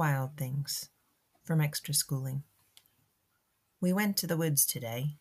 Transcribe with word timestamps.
Wild 0.00 0.34
Things 0.38 0.88
from 1.44 1.60
Extra 1.60 1.92
Schooling. 1.92 2.42
We 3.82 3.92
went 3.92 4.16
to 4.16 4.26
the 4.26 4.38
woods 4.38 4.64
today. 4.64 5.18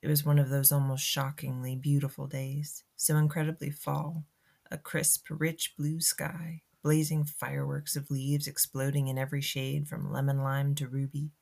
It 0.00 0.08
was 0.08 0.24
one 0.24 0.38
of 0.38 0.48
those 0.48 0.72
almost 0.72 1.04
shockingly 1.04 1.76
beautiful 1.76 2.26
days, 2.26 2.82
so 2.96 3.18
incredibly 3.18 3.68
fall. 3.68 4.24
A 4.70 4.78
crisp, 4.78 5.26
rich 5.28 5.74
blue 5.76 6.00
sky, 6.00 6.62
blazing 6.82 7.24
fireworks 7.24 7.94
of 7.94 8.10
leaves 8.10 8.46
exploding 8.46 9.08
in 9.08 9.18
every 9.18 9.42
shade 9.42 9.86
from 9.86 10.10
lemon 10.10 10.38
lime 10.42 10.74
to 10.76 10.88
ruby. 10.88 11.32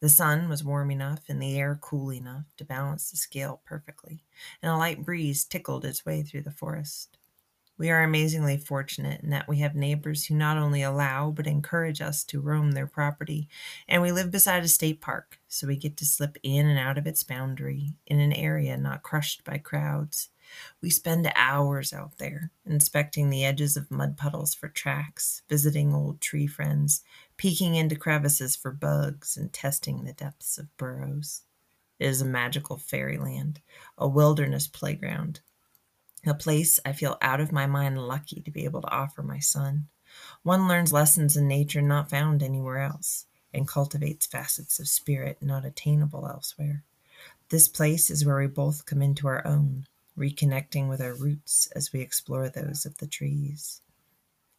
The 0.00 0.10
sun 0.10 0.50
was 0.50 0.62
warm 0.62 0.90
enough 0.90 1.22
and 1.30 1.40
the 1.40 1.58
air 1.58 1.78
cool 1.80 2.12
enough 2.12 2.54
to 2.58 2.66
balance 2.66 3.10
the 3.10 3.16
scale 3.16 3.62
perfectly, 3.64 4.24
and 4.60 4.70
a 4.70 4.76
light 4.76 5.06
breeze 5.06 5.42
tickled 5.46 5.86
its 5.86 6.04
way 6.04 6.22
through 6.22 6.42
the 6.42 6.50
forest. 6.50 7.16
We 7.76 7.90
are 7.90 8.04
amazingly 8.04 8.56
fortunate 8.56 9.22
in 9.22 9.30
that 9.30 9.48
we 9.48 9.58
have 9.58 9.74
neighbors 9.74 10.26
who 10.26 10.34
not 10.34 10.56
only 10.56 10.82
allow 10.82 11.32
but 11.32 11.48
encourage 11.48 12.00
us 12.00 12.22
to 12.24 12.40
roam 12.40 12.72
their 12.72 12.86
property, 12.86 13.48
and 13.88 14.00
we 14.00 14.12
live 14.12 14.30
beside 14.30 14.62
a 14.62 14.68
state 14.68 15.00
park, 15.00 15.40
so 15.48 15.66
we 15.66 15.76
get 15.76 15.96
to 15.96 16.04
slip 16.04 16.38
in 16.44 16.66
and 16.66 16.78
out 16.78 16.98
of 16.98 17.06
its 17.06 17.24
boundary 17.24 17.94
in 18.06 18.20
an 18.20 18.32
area 18.32 18.76
not 18.76 19.02
crushed 19.02 19.42
by 19.42 19.58
crowds. 19.58 20.28
We 20.80 20.90
spend 20.90 21.30
hours 21.34 21.92
out 21.92 22.18
there, 22.18 22.52
inspecting 22.64 23.30
the 23.30 23.44
edges 23.44 23.76
of 23.76 23.90
mud 23.90 24.16
puddles 24.16 24.54
for 24.54 24.68
tracks, 24.68 25.42
visiting 25.48 25.92
old 25.92 26.20
tree 26.20 26.46
friends, 26.46 27.02
peeking 27.36 27.74
into 27.74 27.96
crevices 27.96 28.54
for 28.54 28.70
bugs, 28.70 29.36
and 29.36 29.52
testing 29.52 30.04
the 30.04 30.12
depths 30.12 30.58
of 30.58 30.76
burrows. 30.76 31.42
It 31.98 32.06
is 32.06 32.20
a 32.20 32.26
magical 32.26 32.76
fairyland, 32.76 33.60
a 33.98 34.06
wilderness 34.06 34.68
playground, 34.68 35.40
a 36.28 36.34
place 36.34 36.80
I 36.84 36.92
feel 36.92 37.18
out 37.20 37.40
of 37.40 37.52
my 37.52 37.66
mind 37.66 37.98
lucky 37.98 38.40
to 38.40 38.50
be 38.50 38.64
able 38.64 38.82
to 38.82 38.90
offer 38.90 39.22
my 39.22 39.38
son. 39.38 39.88
One 40.42 40.68
learns 40.68 40.92
lessons 40.92 41.36
in 41.36 41.48
nature 41.48 41.82
not 41.82 42.10
found 42.10 42.42
anywhere 42.42 42.78
else 42.78 43.26
and 43.52 43.68
cultivates 43.68 44.26
facets 44.26 44.78
of 44.78 44.88
spirit 44.88 45.38
not 45.40 45.64
attainable 45.64 46.26
elsewhere. 46.26 46.82
This 47.48 47.68
place 47.68 48.10
is 48.10 48.24
where 48.24 48.38
we 48.38 48.46
both 48.46 48.86
come 48.86 49.02
into 49.02 49.28
our 49.28 49.46
own, 49.46 49.86
reconnecting 50.18 50.88
with 50.88 51.00
our 51.00 51.14
roots 51.14 51.68
as 51.74 51.92
we 51.92 52.00
explore 52.00 52.48
those 52.48 52.86
of 52.86 52.98
the 52.98 53.06
trees. 53.06 53.80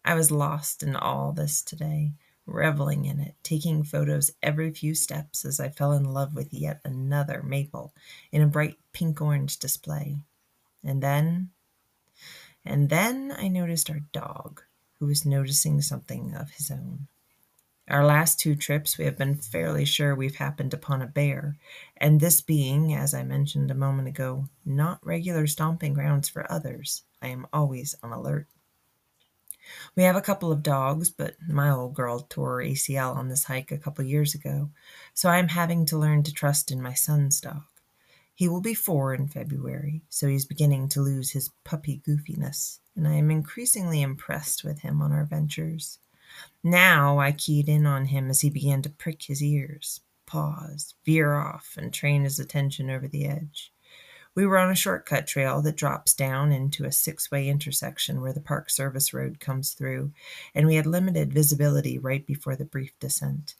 I 0.04 0.14
was 0.14 0.32
lost 0.32 0.84
in 0.84 0.96
all 0.96 1.32
this 1.32 1.62
today, 1.62 2.14
reveling 2.46 3.06
in 3.06 3.20
it, 3.20 3.36
taking 3.44 3.84
photos 3.84 4.32
every 4.44 4.72
few 4.72 4.94
steps 4.94 5.46
as 5.46 5.60
I 5.60 5.70
fell 5.70 5.94
in 5.94 6.14
love 6.14 6.36
with 6.36 6.54
yet 6.54 6.80
another 6.86 7.42
maple 7.42 7.94
in 8.32 8.42
a 8.42 8.48
bright 8.48 8.78
pink 8.94 9.20
orange 9.20 9.58
display. 9.58 10.18
And 10.86 11.02
then 11.02 11.50
and 12.66 12.90
then 12.90 13.34
I 13.38 13.48
noticed 13.48 13.90
our 13.90 14.02
dog, 14.12 14.64
who 15.00 15.06
was 15.06 15.26
noticing 15.26 15.82
something 15.82 16.34
of 16.34 16.52
his 16.52 16.72
own. 16.72 17.08
Our 17.88 18.04
last 18.04 18.40
two 18.40 18.56
trips, 18.56 18.98
we 18.98 19.06
have 19.06 19.18
been 19.18 19.36
fairly 19.36 19.86
sure 19.86 20.16
we've 20.16 20.38
happened 20.38 20.74
upon 20.74 21.04
a 21.04 21.08
bear, 21.08 21.58
and 21.98 22.20
this 22.20 22.42
being, 22.42 22.96
as 22.96 23.14
I 23.14 23.22
mentioned 23.22 23.70
a 23.70 23.76
moment 23.76 24.08
ago, 24.08 24.50
not 24.66 25.06
regular 25.06 25.46
stomping 25.46 25.94
grounds 25.94 26.28
for 26.28 26.52
others, 26.52 27.04
I 27.22 27.28
am 27.28 27.46
always 27.54 27.96
on 28.02 28.12
alert. 28.12 28.48
We 29.96 30.02
have 30.04 30.16
a 30.16 30.22
couple 30.22 30.52
of 30.52 30.64
dogs, 30.64 31.12
but 31.12 31.36
my 31.48 31.70
old 31.70 31.94
girl 31.94 32.22
tore 32.22 32.62
her 32.62 32.68
ACL 32.68 33.16
on 33.16 33.30
this 33.30 33.44
hike 33.44 33.72
a 33.72 33.78
couple 33.78 34.04
years 34.04 34.34
ago, 34.34 34.72
so 35.14 35.30
I 35.30 35.38
am 35.38 35.50
having 35.50 35.86
to 35.88 35.98
learn 36.00 36.24
to 36.24 36.34
trust 36.34 36.72
in 36.72 36.82
my 36.82 36.94
son's 36.94 37.40
dog. 37.40 37.62
He 38.38 38.50
will 38.50 38.60
be 38.60 38.74
four 38.74 39.14
in 39.14 39.30
February, 39.30 40.02
so 40.10 40.28
he's 40.28 40.46
beginning 40.46 40.90
to 40.90 41.02
lose 41.02 41.32
his 41.32 41.52
puppy 41.64 42.02
goofiness, 42.06 42.80
and 42.94 43.08
I 43.08 43.14
am 43.14 43.32
increasingly 43.32 44.02
impressed 44.02 44.62
with 44.66 44.80
him 44.80 45.02
on 45.02 45.14
our 45.14 45.24
ventures. 45.24 46.00
Now 46.62 47.18
I 47.18 47.32
keyed 47.32 47.70
in 47.70 47.86
on 47.86 48.06
him 48.06 48.30
as 48.30 48.42
he 48.42 48.50
began 48.50 48.82
to 48.82 48.90
prick 48.90 49.24
his 49.24 49.42
ears, 49.42 50.02
pause, 50.26 50.96
veer 51.06 51.34
off, 51.34 51.76
and 51.78 51.94
train 51.94 52.26
his 52.26 52.38
attention 52.38 52.90
over 52.90 53.08
the 53.08 53.26
edge. 53.26 53.72
We 54.36 54.46
were 54.46 54.58
on 54.58 54.70
a 54.70 54.76
shortcut 54.76 55.28
trail 55.28 55.62
that 55.62 55.78
drops 55.78 56.14
down 56.14 56.52
into 56.52 56.84
a 56.84 56.92
six 56.92 57.32
way 57.32 57.48
intersection 57.48 58.20
where 58.20 58.34
the 58.34 58.42
Park 58.42 58.70
Service 58.70 59.14
Road 59.14 59.40
comes 59.40 59.72
through, 59.72 60.12
and 60.54 60.68
we 60.68 60.76
had 60.76 60.86
limited 60.86 61.32
visibility 61.34 61.98
right 61.98 62.28
before 62.28 62.58
the 62.58 62.66
brief 62.66 63.00
descent. 63.00 63.56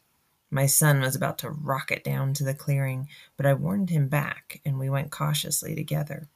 My 0.50 0.66
son 0.66 1.00
was 1.00 1.16
about 1.16 1.38
to 1.38 1.50
rocket 1.50 2.04
down 2.04 2.32
to 2.34 2.44
the 2.44 2.54
clearing, 2.54 3.08
but 3.36 3.46
I 3.46 3.54
warned 3.54 3.90
him 3.90 4.08
back, 4.08 4.60
and 4.64 4.78
we 4.78 4.88
went 4.88 5.10
cautiously 5.10 5.74
together. 5.74 6.28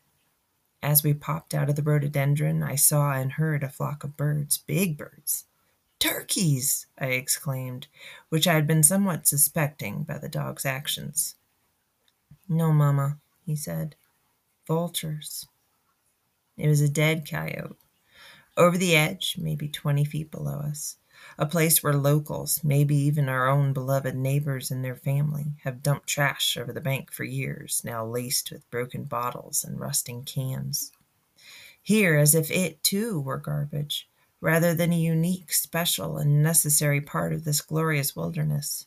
As 0.82 1.02
we 1.02 1.14
popped 1.14 1.54
out 1.54 1.68
of 1.68 1.76
the 1.76 1.82
rhododendron, 1.82 2.62
I 2.62 2.74
saw 2.74 3.12
and 3.12 3.32
heard 3.32 3.62
a 3.62 3.68
flock 3.68 4.02
of 4.02 4.16
birds, 4.16 4.58
big 4.58 4.96
birds. 4.96 5.44
Turkeys! 5.98 6.86
I 6.98 7.06
exclaimed, 7.06 7.86
which 8.30 8.48
I 8.48 8.54
had 8.54 8.66
been 8.66 8.82
somewhat 8.82 9.26
suspecting 9.26 10.02
by 10.02 10.18
the 10.18 10.28
dog's 10.28 10.64
actions. 10.64 11.36
No, 12.48 12.72
mamma, 12.72 13.18
he 13.44 13.54
said. 13.54 13.94
Vultures. 14.66 15.46
It 16.56 16.68
was 16.68 16.80
a 16.80 16.88
dead 16.88 17.28
coyote. 17.28 17.76
Over 18.56 18.78
the 18.78 18.96
edge, 18.96 19.36
maybe 19.38 19.68
20 19.68 20.04
feet 20.04 20.30
below 20.30 20.58
us, 20.58 20.96
a 21.38 21.46
place 21.46 21.82
where 21.82 21.94
locals, 21.94 22.62
maybe 22.64 22.96
even 22.96 23.28
our 23.28 23.48
own 23.48 23.72
beloved 23.72 24.14
neighbors 24.14 24.70
and 24.70 24.84
their 24.84 24.96
family, 24.96 25.46
have 25.64 25.82
dumped 25.82 26.08
trash 26.08 26.56
over 26.56 26.72
the 26.72 26.80
bank 26.80 27.12
for 27.12 27.24
years, 27.24 27.82
now 27.84 28.04
laced 28.04 28.50
with 28.50 28.70
broken 28.70 29.04
bottles 29.04 29.64
and 29.64 29.80
rusting 29.80 30.24
cans. 30.24 30.92
Here, 31.82 32.16
as 32.16 32.34
if 32.34 32.50
it 32.50 32.82
too 32.82 33.20
were 33.20 33.38
garbage, 33.38 34.08
rather 34.40 34.74
than 34.74 34.92
a 34.92 34.98
unique, 34.98 35.52
special, 35.52 36.18
and 36.18 36.42
necessary 36.42 37.00
part 37.00 37.32
of 37.32 37.44
this 37.44 37.60
glorious 37.60 38.14
wilderness. 38.14 38.86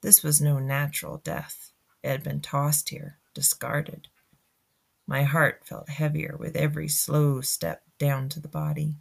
This 0.00 0.22
was 0.22 0.40
no 0.40 0.58
natural 0.58 1.18
death. 1.18 1.72
It 2.02 2.08
had 2.08 2.22
been 2.22 2.40
tossed 2.40 2.88
here, 2.88 3.18
discarded. 3.34 4.08
My 5.06 5.24
heart 5.24 5.62
felt 5.64 5.88
heavier 5.88 6.36
with 6.38 6.56
every 6.56 6.88
slow 6.88 7.40
step 7.40 7.82
down 7.98 8.28
to 8.30 8.40
the 8.40 8.48
body. 8.48 8.96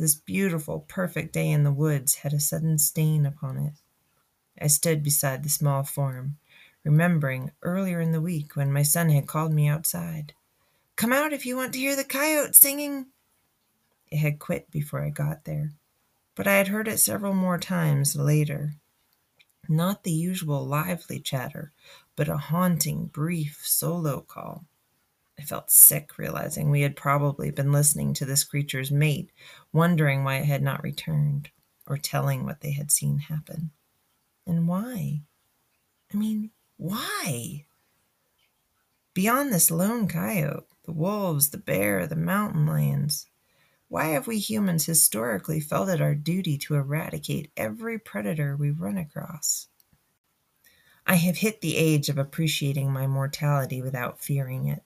This 0.00 0.14
beautiful, 0.14 0.86
perfect 0.88 1.34
day 1.34 1.50
in 1.50 1.62
the 1.62 1.70
woods 1.70 2.14
had 2.14 2.32
a 2.32 2.40
sudden 2.40 2.78
stain 2.78 3.26
upon 3.26 3.58
it. 3.58 3.74
I 4.58 4.66
stood 4.68 5.02
beside 5.02 5.42
the 5.42 5.50
small 5.50 5.82
form, 5.82 6.38
remembering 6.84 7.52
earlier 7.60 8.00
in 8.00 8.12
the 8.12 8.22
week 8.22 8.56
when 8.56 8.72
my 8.72 8.82
son 8.82 9.10
had 9.10 9.26
called 9.26 9.52
me 9.52 9.68
outside. 9.68 10.32
Come 10.96 11.12
out 11.12 11.34
if 11.34 11.44
you 11.44 11.54
want 11.54 11.74
to 11.74 11.78
hear 11.78 11.96
the 11.96 12.04
coyote 12.04 12.54
singing. 12.54 13.08
It 14.10 14.16
had 14.16 14.38
quit 14.38 14.70
before 14.70 15.04
I 15.04 15.10
got 15.10 15.44
there, 15.44 15.72
but 16.34 16.46
I 16.46 16.54
had 16.54 16.68
heard 16.68 16.88
it 16.88 16.98
several 16.98 17.34
more 17.34 17.58
times 17.58 18.16
later. 18.16 18.76
Not 19.68 20.04
the 20.04 20.12
usual 20.12 20.64
lively 20.64 21.20
chatter, 21.20 21.72
but 22.16 22.26
a 22.26 22.38
haunting, 22.38 23.08
brief 23.08 23.60
solo 23.64 24.22
call. 24.22 24.64
I 25.40 25.42
felt 25.42 25.70
sick, 25.70 26.18
realizing 26.18 26.68
we 26.68 26.82
had 26.82 26.96
probably 26.96 27.50
been 27.50 27.72
listening 27.72 28.12
to 28.14 28.26
this 28.26 28.44
creature's 28.44 28.92
mate, 28.92 29.32
wondering 29.72 30.22
why 30.22 30.36
it 30.36 30.44
had 30.44 30.62
not 30.62 30.82
returned, 30.82 31.48
or 31.86 31.96
telling 31.96 32.44
what 32.44 32.60
they 32.60 32.72
had 32.72 32.90
seen 32.90 33.20
happen. 33.20 33.70
And 34.46 34.68
why? 34.68 35.22
I 36.12 36.16
mean, 36.18 36.50
why? 36.76 37.64
Beyond 39.14 39.50
this 39.50 39.70
lone 39.70 40.08
coyote, 40.08 40.66
the 40.84 40.92
wolves, 40.92 41.48
the 41.48 41.58
bear, 41.58 42.06
the 42.06 42.16
mountain 42.16 42.66
lions, 42.66 43.26
why 43.88 44.08
have 44.08 44.26
we 44.26 44.38
humans 44.38 44.84
historically 44.84 45.58
felt 45.58 45.88
it 45.88 46.02
our 46.02 46.14
duty 46.14 46.58
to 46.58 46.74
eradicate 46.74 47.50
every 47.56 47.98
predator 47.98 48.56
we 48.56 48.70
run 48.70 48.98
across? 48.98 49.68
I 51.06 51.14
have 51.14 51.38
hit 51.38 51.62
the 51.62 51.78
age 51.78 52.10
of 52.10 52.18
appreciating 52.18 52.92
my 52.92 53.06
mortality 53.06 53.80
without 53.80 54.20
fearing 54.20 54.68
it. 54.68 54.82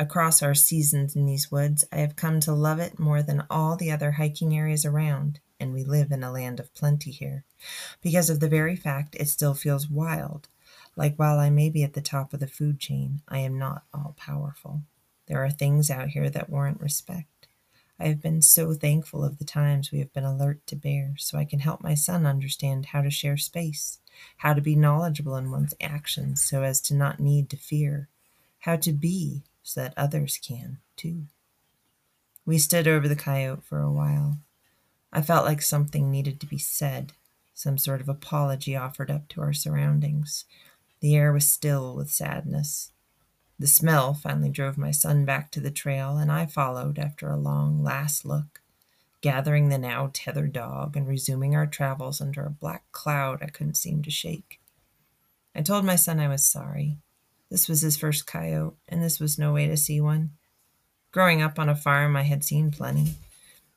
Across 0.00 0.42
our 0.42 0.54
seasons 0.54 1.14
in 1.14 1.26
these 1.26 1.52
woods, 1.52 1.84
I 1.92 1.98
have 1.98 2.16
come 2.16 2.40
to 2.40 2.54
love 2.54 2.78
it 2.78 2.98
more 2.98 3.22
than 3.22 3.44
all 3.50 3.76
the 3.76 3.90
other 3.90 4.12
hiking 4.12 4.56
areas 4.56 4.86
around, 4.86 5.40
and 5.60 5.74
we 5.74 5.84
live 5.84 6.10
in 6.10 6.22
a 6.22 6.32
land 6.32 6.58
of 6.58 6.72
plenty 6.72 7.10
here, 7.10 7.44
because 8.00 8.30
of 8.30 8.40
the 8.40 8.48
very 8.48 8.76
fact 8.76 9.14
it 9.16 9.28
still 9.28 9.52
feels 9.52 9.90
wild. 9.90 10.48
Like 10.96 11.16
while 11.16 11.38
I 11.38 11.50
may 11.50 11.68
be 11.68 11.84
at 11.84 11.92
the 11.92 12.00
top 12.00 12.32
of 12.32 12.40
the 12.40 12.46
food 12.46 12.80
chain, 12.80 13.20
I 13.28 13.40
am 13.40 13.58
not 13.58 13.82
all 13.92 14.14
powerful. 14.16 14.84
There 15.26 15.44
are 15.44 15.50
things 15.50 15.90
out 15.90 16.08
here 16.08 16.30
that 16.30 16.48
warrant 16.48 16.80
respect. 16.80 17.46
I 17.98 18.06
have 18.06 18.22
been 18.22 18.40
so 18.40 18.72
thankful 18.72 19.22
of 19.22 19.36
the 19.36 19.44
times 19.44 19.92
we 19.92 19.98
have 19.98 20.14
been 20.14 20.24
alert 20.24 20.66
to 20.68 20.76
bear, 20.76 21.12
so 21.18 21.36
I 21.36 21.44
can 21.44 21.58
help 21.58 21.82
my 21.82 21.92
son 21.92 22.24
understand 22.24 22.86
how 22.86 23.02
to 23.02 23.10
share 23.10 23.36
space, 23.36 23.98
how 24.38 24.54
to 24.54 24.62
be 24.62 24.76
knowledgeable 24.76 25.36
in 25.36 25.50
one's 25.50 25.74
actions 25.78 26.40
so 26.40 26.62
as 26.62 26.80
to 26.80 26.94
not 26.94 27.20
need 27.20 27.50
to 27.50 27.58
fear, 27.58 28.08
how 28.60 28.76
to 28.76 28.92
be 28.92 29.42
so 29.70 29.80
that 29.80 29.94
others 29.96 30.38
can 30.42 30.78
too. 30.96 31.26
We 32.44 32.58
stood 32.58 32.88
over 32.88 33.06
the 33.06 33.14
coyote 33.14 33.62
for 33.62 33.80
a 33.80 33.92
while. 33.92 34.38
I 35.12 35.22
felt 35.22 35.44
like 35.44 35.62
something 35.62 36.10
needed 36.10 36.40
to 36.40 36.46
be 36.46 36.58
said, 36.58 37.12
some 37.54 37.78
sort 37.78 38.00
of 38.00 38.08
apology 38.08 38.74
offered 38.74 39.10
up 39.10 39.28
to 39.28 39.40
our 39.40 39.52
surroundings. 39.52 40.44
The 41.00 41.14
air 41.14 41.32
was 41.32 41.48
still 41.48 41.94
with 41.94 42.10
sadness. 42.10 42.90
The 43.58 43.66
smell 43.68 44.14
finally 44.14 44.50
drove 44.50 44.76
my 44.76 44.90
son 44.90 45.24
back 45.24 45.50
to 45.52 45.60
the 45.60 45.70
trail, 45.70 46.16
and 46.16 46.32
I 46.32 46.46
followed 46.46 46.98
after 46.98 47.28
a 47.28 47.36
long 47.36 47.82
last 47.82 48.24
look. 48.24 48.60
gathering 49.20 49.68
the 49.68 49.78
now 49.78 50.10
tethered 50.12 50.52
dog 50.52 50.96
and 50.96 51.06
resuming 51.06 51.54
our 51.54 51.66
travels 51.66 52.20
under 52.20 52.44
a 52.44 52.50
black 52.50 52.84
cloud 52.92 53.42
I 53.42 53.46
couldn't 53.46 53.76
seem 53.76 54.02
to 54.02 54.10
shake. 54.10 54.60
I 55.54 55.62
told 55.62 55.84
my 55.84 55.96
son 55.96 56.20
I 56.20 56.28
was 56.28 56.44
sorry. 56.44 56.98
This 57.50 57.68
was 57.68 57.80
his 57.80 57.96
first 57.96 58.26
coyote, 58.26 58.76
and 58.88 59.02
this 59.02 59.18
was 59.18 59.38
no 59.38 59.52
way 59.52 59.66
to 59.66 59.76
see 59.76 60.00
one. 60.00 60.30
Growing 61.12 61.42
up 61.42 61.58
on 61.58 61.68
a 61.68 61.74
farm, 61.74 62.16
I 62.16 62.22
had 62.22 62.44
seen 62.44 62.70
plenty. 62.70 63.14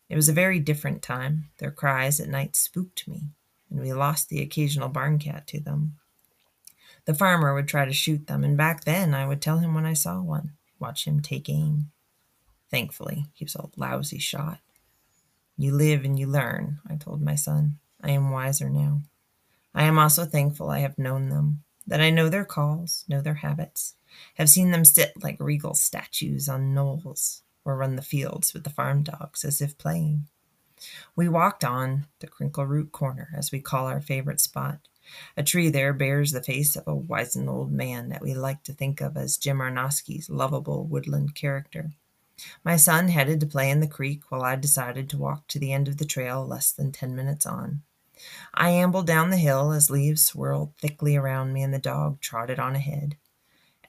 It 0.10 0.16
was 0.16 0.30
a 0.30 0.34
very 0.34 0.60
different 0.60 1.02
time. 1.02 1.50
Their 1.58 1.72
cries 1.72 2.20
at 2.20 2.30
night 2.30 2.56
spooked 2.56 3.08
me, 3.08 3.30
and 3.72 3.80
we 3.80 3.92
lost 3.92 4.30
the 4.30 4.42
occasional 4.42 4.90
barn 4.90 5.18
cat 5.18 5.48
to 5.48 5.60
them. 5.60 5.98
The 7.06 7.16
farmer 7.16 7.54
would 7.54 7.68
try 7.68 7.86
to 7.86 7.94
shoot 7.94 8.28
them, 8.28 8.44
and 8.44 8.56
back 8.56 8.84
then 8.84 9.16
I 9.16 9.26
would 9.26 9.42
tell 9.42 9.58
him 9.58 9.74
when 9.74 9.86
I 9.86 9.94
saw 9.94 10.22
one, 10.22 10.54
watch 10.80 11.06
him 11.06 11.20
take 11.20 11.50
aim. 11.50 11.90
Thankfully, 12.70 13.26
he 13.34 13.44
was 13.44 13.56
a 13.56 13.70
lousy 13.76 14.20
shot. 14.20 14.60
You 15.58 15.74
live 15.74 16.06
and 16.06 16.18
you 16.18 16.28
learn, 16.28 16.80
I 16.88 16.96
told 16.96 17.22
my 17.22 17.36
son. 17.36 17.80
I 18.02 18.12
am 18.12 18.32
wiser 18.32 18.70
now. 18.70 19.02
I 19.74 19.84
am 19.84 19.98
also 19.98 20.26
thankful 20.26 20.70
I 20.70 20.80
have 20.80 20.98
known 20.98 21.30
them, 21.30 21.64
that 21.88 22.02
I 22.02 22.10
know 22.10 22.30
their 22.30 22.46
calls, 22.46 23.06
know 23.08 23.22
their 23.22 23.34
habits, 23.36 23.96
have 24.36 24.50
seen 24.50 24.72
them 24.72 24.86
sit 24.86 25.12
like 25.24 25.38
regal 25.40 25.74
statues 25.74 26.48
on 26.48 26.74
knolls, 26.74 27.42
or 27.66 27.78
run 27.78 27.96
the 27.96 28.02
fields 28.02 28.54
with 28.54 28.64
the 28.64 28.70
farm 28.70 29.04
dogs 29.04 29.44
as 29.44 29.62
if 29.62 29.78
playing. 29.78 30.28
We 31.16 31.30
walked 31.30 31.64
on 31.64 32.08
to 32.20 32.28
Crinkle 32.28 32.66
Root 32.66 32.92
Corner, 32.92 33.30
as 33.36 33.52
we 33.52 33.60
call 33.60 33.88
our 33.88 34.02
favorite 34.02 34.42
spot. 34.42 34.80
A 35.38 35.44
tree 35.44 35.70
there 35.70 35.94
bears 35.94 36.32
the 36.32 36.44
face 36.44 36.76
of 36.76 36.88
a 36.88 36.96
wizened 36.96 37.50
old 37.50 37.72
man 37.72 38.10
that 38.10 38.22
we 38.22 38.34
like 38.34 38.64
to 38.64 38.74
think 38.74 39.02
of 39.02 39.18
as 39.18 39.38
Jim 39.38 39.60
Arnosky's 39.60 40.30
lovable 40.30 40.86
woodland 40.86 41.36
character. 41.36 41.92
My 42.64 42.78
son 42.78 43.10
headed 43.10 43.40
to 43.42 43.46
play 43.46 43.70
in 43.70 43.80
the 43.80 43.88
creek 43.88 44.24
while 44.30 44.44
I 44.44 44.56
decided 44.56 45.10
to 45.10 45.18
walk 45.18 45.48
to 45.50 45.60
the 45.60 45.72
end 45.72 45.88
of 45.88 45.98
the 45.98 46.06
trail 46.06 46.46
less 46.46 46.72
than 46.72 46.92
ten 46.92 47.16
minutes 47.16 47.46
on. 47.46 47.84
I 48.54 48.70
ambled 48.70 49.08
down 49.08 49.30
the 49.30 49.38
hill 49.38 49.72
as 49.72 49.90
leaves 49.90 50.24
swirled 50.24 50.76
thickly 50.78 51.16
around 51.16 51.54
me 51.54 51.64
and 51.64 51.74
the 51.74 51.80
dog 51.80 52.22
trotted 52.22 52.60
on 52.60 52.76
ahead. 52.76 53.18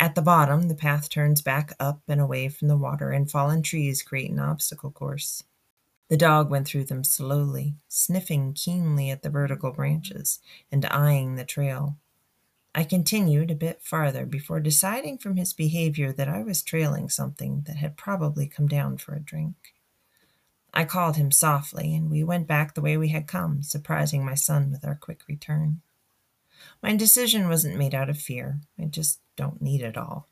At 0.01 0.15
the 0.15 0.23
bottom, 0.23 0.69
the 0.69 0.75
path 0.75 1.09
turns 1.09 1.41
back 1.41 1.73
up 1.79 2.03
and 2.09 2.21
away 2.21 2.49
from 2.49 2.69
the 2.69 2.77
water, 2.77 3.11
and 3.11 3.31
fallen 3.31 3.63
trees 3.63 4.03
create 4.03 4.31
an 4.31 4.41
obstacle 4.41 4.91
course. 4.91 5.45
The 6.09 6.17
dog 6.17 6.51
went 6.51 6.67
through 6.67 6.85
them 6.85 7.05
slowly, 7.05 7.77
sniffing 7.89 8.53
keenly 8.53 9.11
at 9.11 9.23
the 9.23 9.31
vertical 9.31 9.73
branches 9.73 10.41
and 10.71 10.85
eyeing 10.87 11.37
the 11.37 11.45
trail. 11.45 11.97
I 12.75 12.85
continued 12.85 13.51
a 13.51 13.55
bit 13.55 13.83
farther 13.83 14.27
before 14.27 14.59
deciding 14.59 15.19
from 15.19 15.37
his 15.37 15.53
behavior 15.53 16.13
that 16.13 16.29
I 16.29 16.43
was 16.43 16.63
trailing 16.63 17.09
something 17.09 17.63
that 17.67 17.77
had 17.77 17.97
probably 17.97 18.49
come 18.49 18.67
down 18.67 18.99
for 18.99 19.15
a 19.15 19.21
drink. 19.21 19.74
I 20.85 20.87
called 20.87 21.17
him 21.17 21.31
softly, 21.31 21.95
and 21.95 22.11
we 22.11 22.23
went 22.23 22.47
back 22.47 22.75
the 22.75 22.83
way 22.83 22.99
we 22.99 23.09
had 23.09 23.27
come, 23.27 23.63
surprising 23.63 24.23
my 24.23 24.35
son 24.35 24.71
with 24.71 24.85
our 24.85 24.95
quick 24.95 25.23
return. 25.27 25.81
My 26.83 26.95
decision 26.95 27.49
wasn't 27.49 27.79
made 27.79 27.95
out 27.95 28.11
of 28.11 28.19
fear. 28.19 28.61
I 28.79 28.85
just 28.85 29.21
don't 29.35 29.63
need 29.63 29.81
it 29.81 29.97
all. 29.97 30.29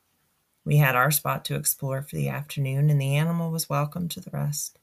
We 0.63 0.77
had 0.77 0.95
our 0.95 1.11
spot 1.11 1.47
to 1.47 1.55
explore 1.55 2.03
for 2.03 2.17
the 2.17 2.29
afternoon, 2.29 2.91
and 2.91 3.01
the 3.01 3.17
animal 3.17 3.51
was 3.51 3.71
welcome 3.71 4.09
to 4.11 4.21
the 4.21 4.31
rest. 4.31 4.79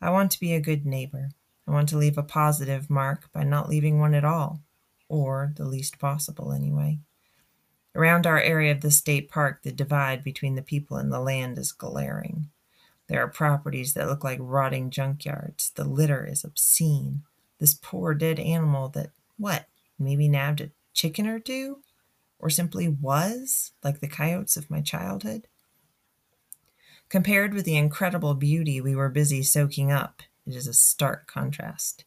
I 0.00 0.08
want 0.08 0.30
to 0.30 0.40
be 0.40 0.54
a 0.54 0.62
good 0.62 0.86
neighbor. 0.86 1.32
I 1.68 1.72
want 1.72 1.90
to 1.90 1.98
leave 1.98 2.16
a 2.16 2.22
positive 2.22 2.88
mark 2.88 3.30
by 3.34 3.44
not 3.44 3.68
leaving 3.68 4.00
one 4.00 4.14
at 4.14 4.24
all 4.24 4.62
or 5.10 5.52
the 5.56 5.66
least 5.66 5.98
possible 5.98 6.52
anyway. 6.52 7.00
Around 7.94 8.26
our 8.26 8.40
area 8.40 8.72
of 8.72 8.80
the 8.80 8.90
state 8.90 9.28
park, 9.28 9.62
the 9.62 9.72
divide 9.72 10.24
between 10.24 10.54
the 10.54 10.62
people 10.62 10.96
and 10.96 11.12
the 11.12 11.20
land 11.20 11.58
is 11.58 11.70
glaring. 11.70 12.48
There 13.12 13.22
are 13.22 13.28
properties 13.28 13.92
that 13.94 14.08
look 14.08 14.24
like 14.24 14.38
rotting 14.40 14.90
junkyards. 14.90 15.74
The 15.74 15.84
litter 15.84 16.26
is 16.26 16.44
obscene. 16.44 17.22
This 17.60 17.74
poor 17.74 18.14
dead 18.14 18.40
animal 18.40 18.88
that, 18.88 19.10
what, 19.36 19.66
maybe 19.98 20.28
nabbed 20.28 20.62
a 20.62 20.70
chicken 20.94 21.26
or 21.26 21.38
two? 21.38 21.80
Or 22.38 22.50
simply 22.50 22.88
was, 22.88 23.72
like 23.84 24.00
the 24.00 24.08
coyotes 24.08 24.56
of 24.56 24.70
my 24.70 24.80
childhood? 24.80 25.46
Compared 27.08 27.52
with 27.52 27.66
the 27.66 27.76
incredible 27.76 28.34
beauty 28.34 28.80
we 28.80 28.96
were 28.96 29.10
busy 29.10 29.42
soaking 29.42 29.92
up, 29.92 30.22
it 30.46 30.56
is 30.56 30.66
a 30.66 30.72
stark 30.72 31.26
contrast. 31.26 32.04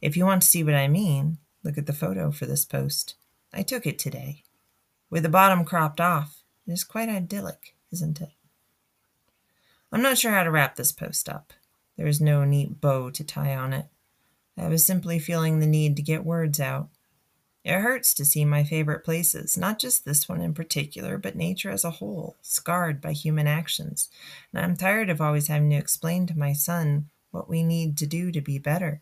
If 0.00 0.16
you 0.16 0.24
want 0.24 0.42
to 0.42 0.48
see 0.48 0.62
what 0.62 0.74
I 0.74 0.86
mean, 0.86 1.38
Look 1.64 1.78
at 1.78 1.86
the 1.86 1.94
photo 1.94 2.30
for 2.30 2.44
this 2.44 2.66
post. 2.66 3.14
I 3.52 3.62
took 3.62 3.86
it 3.86 3.98
today. 3.98 4.42
With 5.08 5.22
the 5.22 5.30
bottom 5.30 5.64
cropped 5.64 6.00
off, 6.00 6.42
it 6.66 6.72
is 6.72 6.84
quite 6.84 7.08
idyllic, 7.08 7.74
isn't 7.90 8.20
it? 8.20 8.28
I'm 9.94 10.02
not 10.02 10.18
sure 10.18 10.32
how 10.32 10.42
to 10.42 10.50
wrap 10.50 10.74
this 10.74 10.90
post 10.90 11.28
up. 11.28 11.52
There 11.96 12.08
is 12.08 12.20
no 12.20 12.44
neat 12.44 12.80
bow 12.80 13.10
to 13.10 13.22
tie 13.22 13.54
on 13.54 13.72
it. 13.72 13.86
I 14.58 14.66
was 14.66 14.84
simply 14.84 15.20
feeling 15.20 15.60
the 15.60 15.68
need 15.68 15.94
to 15.94 16.02
get 16.02 16.24
words 16.24 16.58
out. 16.58 16.88
It 17.64 17.78
hurts 17.78 18.12
to 18.14 18.24
see 18.24 18.44
my 18.44 18.64
favorite 18.64 19.04
places, 19.04 19.56
not 19.56 19.78
just 19.78 20.04
this 20.04 20.28
one 20.28 20.40
in 20.40 20.52
particular, 20.52 21.16
but 21.16 21.36
nature 21.36 21.70
as 21.70 21.84
a 21.84 21.92
whole, 21.92 22.34
scarred 22.42 23.00
by 23.00 23.12
human 23.12 23.46
actions. 23.46 24.08
And 24.52 24.64
I'm 24.64 24.76
tired 24.76 25.10
of 25.10 25.20
always 25.20 25.46
having 25.46 25.70
to 25.70 25.76
explain 25.76 26.26
to 26.26 26.36
my 26.36 26.54
son 26.54 27.08
what 27.30 27.48
we 27.48 27.62
need 27.62 27.96
to 27.98 28.06
do 28.06 28.32
to 28.32 28.40
be 28.40 28.58
better. 28.58 29.00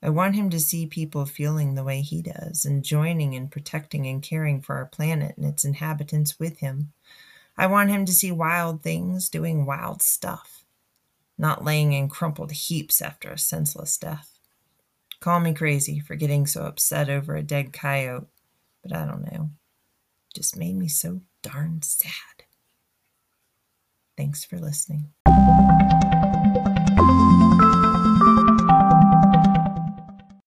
I 0.00 0.10
want 0.10 0.36
him 0.36 0.48
to 0.50 0.60
see 0.60 0.86
people 0.86 1.26
feeling 1.26 1.74
the 1.74 1.82
way 1.82 2.02
he 2.02 2.22
does 2.22 2.64
and 2.64 2.84
joining 2.84 3.32
in 3.32 3.48
protecting 3.48 4.06
and 4.06 4.22
caring 4.22 4.60
for 4.60 4.76
our 4.76 4.86
planet 4.86 5.36
and 5.36 5.44
its 5.44 5.64
inhabitants 5.64 6.38
with 6.38 6.58
him. 6.58 6.92
I 7.58 7.66
want 7.66 7.90
him 7.90 8.06
to 8.06 8.12
see 8.12 8.30
wild 8.30 8.82
things 8.82 9.28
doing 9.28 9.66
wild 9.66 10.00
stuff, 10.00 10.64
not 11.36 11.64
laying 11.64 11.92
in 11.92 12.08
crumpled 12.08 12.52
heaps 12.52 13.02
after 13.02 13.30
a 13.30 13.38
senseless 13.38 13.98
death. 13.98 14.38
Call 15.18 15.40
me 15.40 15.52
crazy 15.52 15.98
for 15.98 16.14
getting 16.14 16.46
so 16.46 16.62
upset 16.62 17.10
over 17.10 17.34
a 17.34 17.42
dead 17.42 17.72
coyote, 17.72 18.28
but 18.84 18.94
I 18.94 19.04
don't 19.04 19.32
know. 19.32 19.50
It 20.28 20.36
just 20.36 20.56
made 20.56 20.76
me 20.76 20.86
so 20.86 21.22
darn 21.42 21.82
sad. 21.82 22.12
Thanks 24.16 24.44
for 24.44 24.60
listening. 24.60 25.08